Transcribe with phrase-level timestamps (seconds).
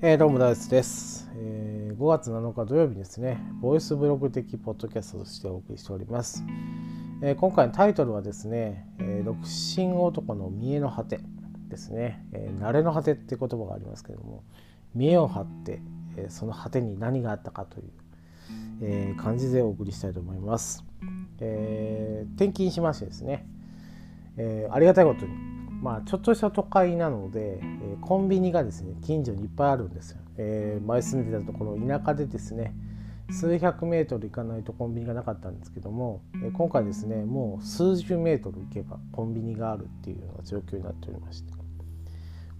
[0.00, 6.44] えー、どうも大スです、えー、5月7日土曜日ですね、ボイスブログ的ポッドキャストとしてお送りしております。
[7.20, 11.18] えー、今回のタイトルはですね、え、独身男の見栄の果て
[11.68, 14.44] ですね、え、慣れの果てって言葉がありますけれども、
[14.94, 15.82] 見栄を張って、
[16.16, 17.90] え、その果てに何があったかという、
[18.82, 20.84] えー、感じでお送りしたいと思います。
[21.40, 23.48] え、転勤しましてですね、
[24.36, 32.74] え、ありがたいことにまあ、ちょっとした都会なので、え、コンビニがですね近所にいっぱいあるんですよ、えー、前住んでたところ田舎でですね
[33.30, 41.52] 数百メートル行かないとコンビニがなかったんですけども、え、今回ですねもう数十メートル行けばコンビニがあるっていうような状況になっておりまして、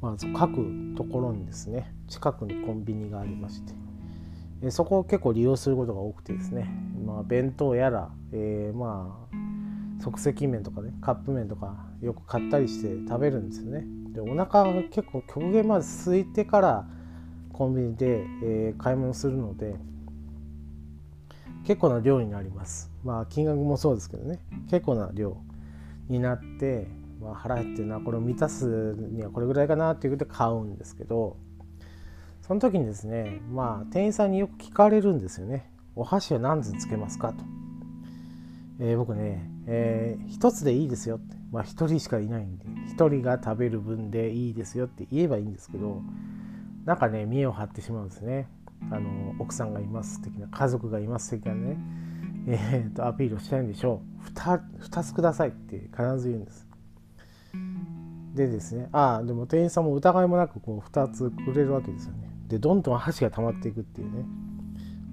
[0.00, 3.72] まず各ところにですね近くにコンビニがありまして、
[4.62, 6.70] え、そこを結構利用することが多くてですね、
[7.04, 9.47] まあ、弁当やら、えー、まあ
[10.00, 13.84] 即席麺とかねカップ麺とかよく買ったりして食べるんですよね。
[14.12, 16.86] でお腹が結構極限まで空いてから
[17.52, 19.76] コンビニで、えー、買い物するので
[21.64, 22.90] 結構な量になります。
[23.04, 24.38] まあ金額もそうですけどね。
[24.70, 25.36] 結構な量
[26.08, 26.88] になって、
[27.20, 31.36] まあ、腹減ってるなこれを満たすにはこれぐらいかなっていうことで買うんですけど
[32.40, 35.70] その時にですねまあ店員さんによく聞かれるんですよね。
[35.96, 37.44] お箸は何つつけますかと、
[38.78, 42.64] えー、僕ねえー、1つでいいですよって、まあ、1人しかいないんで
[42.96, 46.02] 1人が食べる分でいいですよって言えばいいんですけど
[46.86, 48.48] なんかね見栄を張ってしまうんですね。
[48.90, 51.76] あの奥さんがいます的な家族がいます的なね、
[52.46, 54.38] えー、とアピールをしたいんでしょう。
[54.38, 56.66] 2, つくださいって必ず言うんです。
[58.34, 62.30] でですねああでも店員さんも疑いもなくこう2つくれるわけですよね。
[62.46, 64.24] でどんどん箸が溜まっていくっていうね。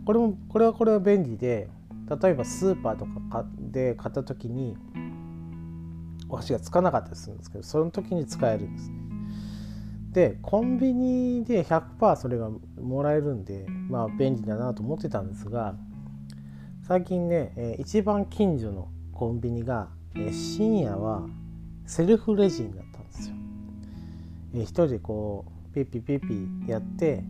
[0.05, 1.67] これもこれはこれは便利で
[2.09, 4.77] 例えばスーパーとかで買った時に
[6.29, 8.95] お箸がつかなかったりするんですけどその時に使えるんですね。
[10.11, 15.75] でコンビニで100%それがもらえるんでまあ便利だなと思ってたんですが
[16.87, 19.87] 最近ね、一番近所のコンビニが、
[20.31, 21.27] 深夜は
[21.87, 23.35] セルフレジになったんですよ。
[24.53, 27.23] え一人でこうピッピピッピやって、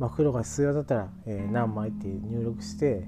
[0.00, 1.08] まあ、袋が必要だったら、
[1.52, 3.04] 何枚って入力して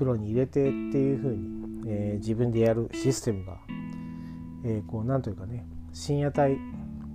[0.00, 3.58] 袋に入れてっていうふうに、えー、自分でやるシステムが、
[4.64, 6.56] えー、こうなんというかね深夜帯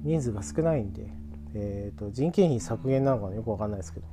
[0.03, 1.07] 人数が少ないんで、
[1.55, 4.05] えーと、人件費削減なのかよく分かんないですけど、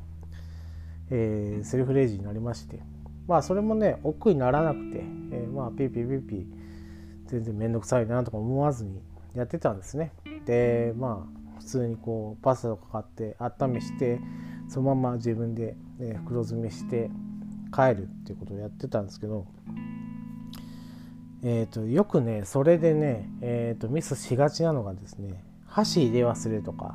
[1.11, 2.81] えー、セルフレジになりまして
[3.29, 4.99] まあそれもね億劫にならなくて、
[5.33, 6.47] えー、まあピーピーピーピー
[7.27, 9.03] 全然面倒くさいなとか思わずに
[9.35, 10.13] やってたんですね。
[10.47, 14.19] でまあ普通にこうパスタとか買って温めして
[14.69, 17.11] そのまま自分で、ね、袋詰めして
[17.73, 19.47] 帰るっていうことをやってたんですけど、
[21.43, 26.95] えーと、よくねそれでね、えーと、ミスしがちなのがですね箸入れ忘れとか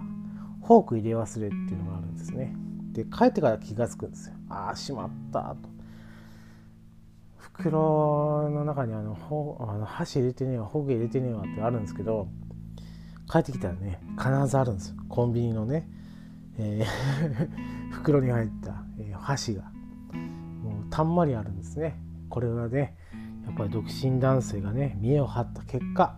[0.65, 2.53] フォーク入れ忘れっていうのがあるんですね。
[2.91, 4.35] で帰ってから気が付くんですよ。
[4.49, 5.69] ああしまったと。
[7.37, 12.27] 袋の中にあのほあの箸入れてねえわフォーク入れてねえわってあるんですけど
[13.31, 15.89] 帰ってきたらね必ずあるんですコンビニのね、
[16.59, 17.49] えー
[17.91, 19.76] 袋に入った、えー、箸が。
[20.89, 21.99] たんまりあるんですね。
[22.29, 22.95] これはね
[23.45, 26.17] やっぱり独身男性がね見栄を張った結果、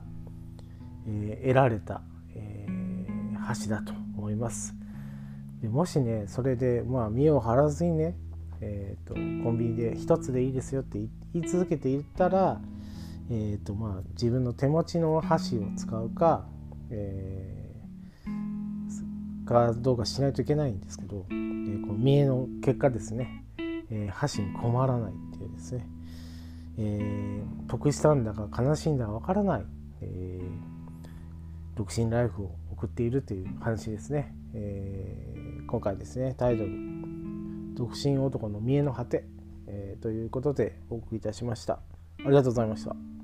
[1.07, 2.01] えー、得られた、
[2.35, 4.73] えー、箸だと思います。
[5.61, 8.15] でもしねそれでまあ見栄を張らずにね、
[8.61, 9.19] えーと、コ
[9.51, 10.99] ンビニで1つでいいですよって
[11.33, 12.61] 言い続けていったら、
[13.29, 16.47] えーとまあ、自分の手持ちの箸を使うか、
[16.89, 23.43] えー、かどうかしないといけないんですけど、えー、この見栄の結果ですね。
[23.91, 25.87] えー、箸に困らないっていうですね、
[26.77, 29.65] えー、得したんだか悲しいんだかわからない、
[30.01, 36.71] えー、独身ライフを送っているという話ですね、えー、今回ですねタイトル
[37.75, 39.25] 「独身男の見えの果て」
[39.71, 41.79] えー、ということでお送りいたしました。
[42.25, 43.18] ありがとうございました。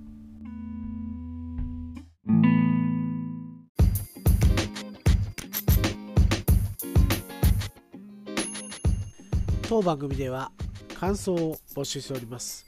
[9.75, 10.53] 当番組では
[10.97, 12.65] 感想を募集しております。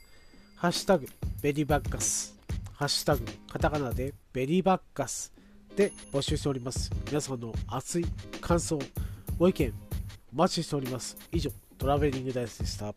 [0.56, 1.06] ハッシュタグ
[1.40, 2.38] ベリーバッカス、
[2.74, 5.32] ハッシュタグカタカナでベリーバッカス
[5.74, 6.90] で募集しております。
[7.06, 8.04] 皆さんの熱い
[8.42, 8.78] 感想、
[9.38, 9.72] ご意見
[10.34, 11.16] お待ちしております。
[11.32, 12.94] 以上、トラベリングダイスでした。